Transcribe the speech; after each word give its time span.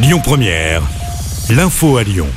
Lyon 0.00 0.20
Première, 0.22 0.82
l'info 1.50 1.96
à 1.96 2.04
Lyon. 2.04 2.28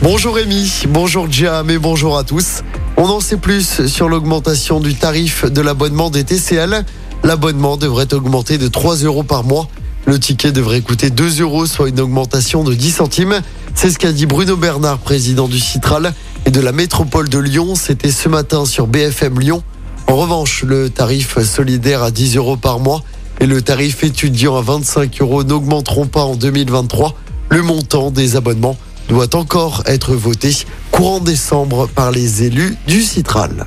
Bonjour 0.00 0.34
Rémi, 0.34 0.84
bonjour 0.88 1.30
Jam 1.30 1.68
et 1.68 1.76
bonjour 1.76 2.16
à 2.16 2.24
tous. 2.24 2.62
On 2.96 3.04
en 3.04 3.20
sait 3.20 3.36
plus 3.36 3.86
sur 3.86 4.08
l'augmentation 4.08 4.80
du 4.80 4.94
tarif 4.94 5.44
de 5.44 5.60
l'abonnement 5.60 6.08
des 6.08 6.24
TCL. 6.24 6.86
L'abonnement 7.22 7.76
devrait 7.76 8.14
augmenter 8.14 8.56
de 8.56 8.66
3 8.66 8.96
euros 9.04 9.24
par 9.24 9.44
mois. 9.44 9.68
Le 10.06 10.18
ticket 10.18 10.52
devrait 10.52 10.80
coûter 10.80 11.10
2 11.10 11.42
euros, 11.42 11.66
soit 11.66 11.90
une 11.90 12.00
augmentation 12.00 12.64
de 12.64 12.72
10 12.72 12.90
centimes. 12.92 13.42
C'est 13.74 13.90
ce 13.90 13.98
qu'a 13.98 14.12
dit 14.12 14.24
Bruno 14.24 14.56
Bernard, 14.56 14.96
président 14.96 15.48
du 15.48 15.60
Citral 15.60 16.14
et 16.46 16.50
de 16.50 16.60
la 16.62 16.72
métropole 16.72 17.28
de 17.28 17.38
Lyon. 17.38 17.74
C'était 17.74 18.10
ce 18.10 18.30
matin 18.30 18.64
sur 18.64 18.86
BFM 18.86 19.38
Lyon. 19.38 19.62
En 20.06 20.16
revanche, 20.16 20.62
le 20.62 20.88
tarif 20.88 21.42
solidaire 21.42 22.02
à 22.02 22.10
10 22.10 22.36
euros 22.36 22.56
par 22.56 22.78
mois 22.78 23.02
et 23.40 23.46
le 23.46 23.62
tarif 23.62 24.02
étudiant 24.04 24.56
à 24.56 24.62
25 24.62 25.20
euros 25.20 25.44
n'augmenteront 25.44 26.06
pas 26.06 26.22
en 26.22 26.36
2023. 26.36 27.14
Le 27.50 27.62
montant 27.62 28.10
des 28.10 28.36
abonnements 28.36 28.76
doit 29.08 29.34
encore 29.34 29.82
être 29.86 30.14
voté 30.14 30.56
courant 30.90 31.20
décembre 31.20 31.88
par 31.88 32.10
les 32.10 32.42
élus 32.42 32.76
du 32.86 33.02
Citral. 33.02 33.66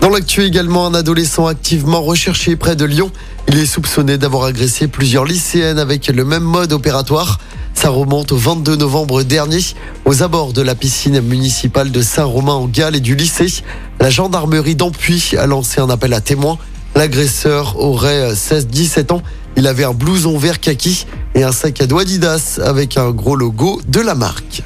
Dans 0.00 0.10
l'actu 0.10 0.44
également, 0.44 0.86
un 0.86 0.94
adolescent 0.94 1.46
activement 1.46 2.00
recherché 2.00 2.54
près 2.54 2.76
de 2.76 2.84
Lyon. 2.84 3.10
Il 3.48 3.58
est 3.58 3.66
soupçonné 3.66 4.18
d'avoir 4.18 4.44
agressé 4.44 4.86
plusieurs 4.86 5.24
lycéennes 5.24 5.78
avec 5.78 6.06
le 6.06 6.24
même 6.24 6.44
mode 6.44 6.72
opératoire. 6.72 7.38
Ça 7.74 7.90
remonte 7.90 8.32
au 8.32 8.36
22 8.36 8.76
novembre 8.76 9.22
dernier, 9.22 9.60
aux 10.04 10.22
abords 10.22 10.52
de 10.52 10.62
la 10.62 10.74
piscine 10.74 11.20
municipale 11.20 11.90
de 11.90 12.00
Saint-Romain 12.00 12.54
en 12.54 12.66
Galles 12.66 12.96
et 12.96 13.00
du 13.00 13.16
lycée. 13.16 13.62
La 14.00 14.08
gendarmerie 14.08 14.76
d'Ampuy 14.76 15.34
a 15.36 15.46
lancé 15.46 15.80
un 15.80 15.90
appel 15.90 16.14
à 16.14 16.20
témoins. 16.20 16.58
L'agresseur 16.96 17.78
aurait 17.78 18.32
16-17 18.32 19.12
ans. 19.12 19.22
Il 19.58 19.66
avait 19.66 19.84
un 19.84 19.92
blouson 19.92 20.38
vert 20.38 20.60
kaki 20.60 21.06
et 21.34 21.42
un 21.42 21.52
sac 21.52 21.82
à 21.82 21.86
dos 21.86 21.98
Adidas 21.98 22.58
avec 22.64 22.96
un 22.96 23.10
gros 23.10 23.36
logo 23.36 23.82
de 23.86 24.00
la 24.00 24.14
marque. 24.14 24.62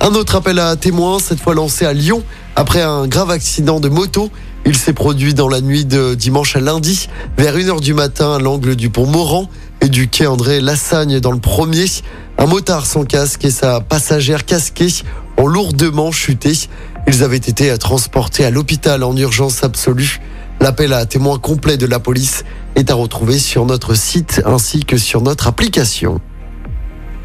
Un 0.00 0.14
autre 0.14 0.36
appel 0.36 0.60
à 0.60 0.76
témoins, 0.76 1.18
cette 1.18 1.40
fois 1.40 1.54
lancé 1.54 1.84
à 1.84 1.92
Lyon, 1.92 2.22
après 2.54 2.80
un 2.80 3.08
grave 3.08 3.30
accident 3.30 3.80
de 3.80 3.88
moto. 3.88 4.30
Il 4.64 4.76
s'est 4.76 4.92
produit 4.92 5.34
dans 5.34 5.48
la 5.48 5.60
nuit 5.60 5.84
de 5.84 6.14
dimanche 6.14 6.54
à 6.54 6.60
lundi, 6.60 7.08
vers 7.36 7.56
1h 7.56 7.80
du 7.80 7.92
matin 7.92 8.36
à 8.36 8.38
l'angle 8.38 8.76
du 8.76 8.88
pont 8.88 9.06
Moran 9.06 9.50
et 9.80 9.88
du 9.88 10.06
quai 10.06 10.28
André 10.28 10.60
Lassagne 10.60 11.18
dans 11.18 11.32
le 11.32 11.40
premier. 11.40 11.86
Un 12.38 12.46
motard 12.46 12.86
sans 12.86 13.04
casque 13.04 13.44
et 13.44 13.50
sa 13.50 13.80
passagère 13.80 14.44
casquée 14.44 14.94
ont 15.36 15.48
lourdement 15.48 16.12
chuté. 16.12 16.52
Ils 17.08 17.24
avaient 17.24 17.36
été 17.36 17.76
transportés 17.78 18.44
à 18.44 18.50
l'hôpital 18.50 19.02
en 19.02 19.16
urgence 19.16 19.64
absolue. 19.64 20.20
L'appel 20.62 20.92
à 20.92 21.06
témoins 21.06 21.40
complet 21.40 21.76
de 21.76 21.86
la 21.86 21.98
police 21.98 22.44
est 22.76 22.88
à 22.92 22.94
retrouver 22.94 23.40
sur 23.40 23.66
notre 23.66 23.94
site 23.96 24.42
ainsi 24.46 24.84
que 24.84 24.96
sur 24.96 25.20
notre 25.20 25.48
application. 25.48 26.20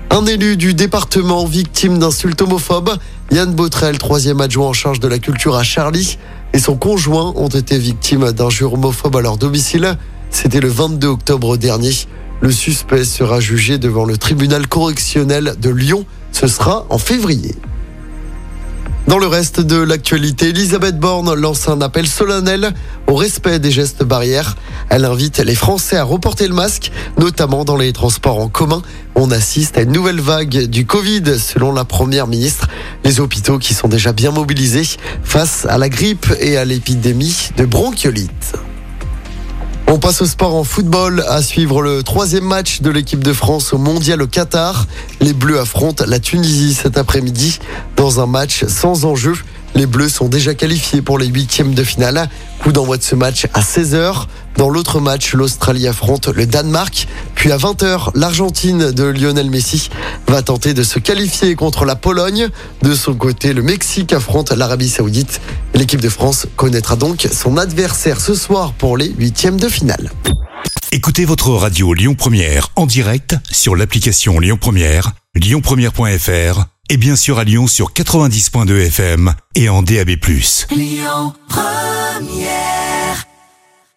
Un 0.10 0.26
élu 0.26 0.58
du 0.58 0.74
département 0.74 1.46
victime 1.46 2.00
d'insultes 2.00 2.42
homophobes, 2.42 2.98
Yann 3.30 3.54
Botrel, 3.54 4.00
troisième 4.00 4.42
adjoint 4.42 4.70
en 4.70 4.74
charge 4.74 5.00
de 5.00 5.08
la 5.08 5.20
culture 5.20 5.56
à 5.56 5.62
Charlie, 5.62 6.18
et 6.54 6.58
son 6.58 6.78
conjoint 6.78 7.32
ont 7.36 7.48
été 7.48 7.78
victimes 7.78 8.32
d'injures 8.32 8.74
homophobes 8.74 9.18
à 9.18 9.22
leur 9.22 9.38
domicile. 9.38 10.00
C'était 10.32 10.60
le 10.60 10.70
22 10.70 11.08
octobre 11.08 11.58
dernier. 11.58 11.92
Le 12.42 12.52
suspect 12.52 13.04
sera 13.04 13.40
jugé 13.40 13.78
devant 13.78 14.06
le 14.06 14.18
tribunal 14.18 14.66
correctionnel 14.66 15.54
de 15.62 15.70
Lyon. 15.70 16.08
Ce 16.32 16.48
sera 16.48 16.88
en 16.90 16.98
février. 16.98 17.54
Dans 19.08 19.20
le 19.20 19.28
reste 19.28 19.62
de 19.62 19.78
l'actualité, 19.78 20.50
Elisabeth 20.50 21.00
Borne 21.00 21.34
lance 21.34 21.70
un 21.70 21.80
appel 21.80 22.06
solennel 22.08 22.74
au 23.08 23.16
respect 23.16 23.58
des 23.58 23.72
gestes 23.72 24.04
barrières. 24.04 24.58
Elle 24.90 25.06
invite 25.06 25.40
les 25.40 25.56
Français 25.56 25.96
à 25.96 26.04
reporter 26.04 26.46
le 26.46 26.54
masque, 26.54 26.92
notamment 27.18 27.64
dans 27.64 27.78
les 27.78 27.94
transports 27.94 28.40
en 28.40 28.50
commun. 28.50 28.82
On 29.16 29.32
assiste 29.32 29.78
à 29.78 29.84
une 29.84 29.94
nouvelle 29.94 30.20
vague 30.20 30.66
du 30.66 30.86
Covid, 30.86 31.40
selon 31.40 31.72
la 31.72 31.86
première 31.86 32.28
ministre. 32.28 32.68
Les 33.06 33.22
hôpitaux 33.22 33.60
qui 33.60 33.74
sont 33.74 33.88
déjà 33.88 34.12
bien 34.12 34.32
mobilisés 34.32 34.98
face 35.24 35.66
à 35.70 35.78
la 35.78 35.88
grippe 35.88 36.28
et 36.42 36.58
à 36.58 36.66
l'épidémie 36.66 37.52
de 37.56 37.64
bronchiolite. 37.64 38.58
On 39.89 39.99
passe 39.99 40.21
au 40.21 40.25
sport 40.25 40.53
en 40.53 40.65
football 40.65 41.23
à 41.30 41.42
suivre 41.42 41.81
le 41.81 42.03
troisième 42.03 42.43
match 42.43 42.81
de 42.81 42.89
l'équipe 42.89 43.23
de 43.23 43.31
France 43.31 43.71
au 43.71 43.77
mondial 43.77 44.21
au 44.21 44.27
Qatar. 44.27 44.86
Les 45.21 45.31
Bleus 45.31 45.59
affrontent 45.59 46.03
la 46.05 46.20
Tunisie 46.20 46.73
cet 46.73 46.98
après-midi 46.98 47.59
dans 47.95 48.20
un 48.20 48.25
match 48.25 48.65
sans 48.65 49.05
enjeu. 49.05 49.33
Les 49.75 49.86
Bleus 49.86 50.09
sont 50.09 50.27
déjà 50.27 50.53
qualifiés 50.55 51.02
pour 51.02 51.17
les 51.17 51.27
huitièmes 51.27 51.73
de 51.73 51.86
finale. 51.86 52.27
Coup 52.59 52.73
d'envoi 52.73 52.98
de 52.98 53.03
ce 53.03 53.15
match 53.15 53.48
à 53.53 53.61
16h. 53.61 54.25
Dans 54.58 54.70
l'autre 54.70 54.99
match, 54.99 55.33
l'Australie 55.33 55.87
affronte 55.87 56.27
le 56.27 56.45
Danemark. 56.45 57.08
Puis 57.37 57.52
à 57.52 57.58
20h, 57.58 58.09
l'Argentine 58.15 58.92
de 58.92 59.03
Lionel 59.03 59.52
Messi 59.52 59.89
va 60.27 60.42
tenter 60.42 60.73
de 60.73 60.81
se 60.81 60.98
qualifier 60.98 61.53
contre 61.53 61.86
la 61.86 61.95
Pologne. 61.95 62.49
De 62.81 62.95
son 62.95 63.14
côté, 63.14 63.53
le 63.53 63.61
Mexique 63.61 64.11
affronte 64.11 64.52
l'Arabie 64.52 64.89
Saoudite. 64.89 65.39
L'équipe 65.75 66.02
de 66.02 66.09
France 66.09 66.48
connaîtra 66.55 66.95
donc 66.95 67.27
son 67.31 67.58
adversaire 67.58 68.20
ce 68.20 68.33
soir 68.33 68.73
pour 68.73 68.98
les 68.98 69.09
huitièmes 69.09 69.59
de 69.59 69.70
finale. 69.70 70.11
Écoutez 70.92 71.25
votre 71.25 71.52
radio 71.52 71.93
Lyon 71.93 72.15
Première 72.15 72.70
en 72.75 72.87
direct 72.87 73.36
sur 73.52 73.75
l'application 73.75 74.39
Lyon 74.39 74.58
Première, 74.59 75.11
lyonpremière.fr 75.36 76.65
et 76.89 76.98
bien 76.98 77.15
sûr 77.15 77.37
à 77.37 77.43
Lyon 77.43 77.67
sur 77.67 77.92
90.2 77.93 78.87
FM 78.87 79.36
et 79.54 79.69
en 79.69 79.83
DAB+. 79.83 80.09
Lyon 80.71 81.33
Première 81.48 82.86